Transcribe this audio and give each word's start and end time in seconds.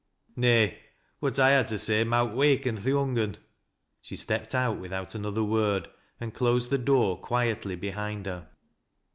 "Nay. 0.35 0.79
What 1.19 1.37
I 1.39 1.61
ha' 1.61 1.65
to 1.67 1.77
say 1.77 2.03
mowt 2.03 2.33
waken 2.35 2.75
th' 2.75 2.85
young 2.87 3.19
un." 3.19 3.37
She 4.01 4.15
stepped 4.15 4.55
out 4.55 4.79
without 4.79 5.13
another 5.13 5.43
word, 5.43 5.89
and 6.19 6.33
closed 6.33 6.71
the 6.71 6.79
f^x*r 6.79 7.17
quietly 7.17 7.75
behind 7.75 8.25
her.. 8.25 8.49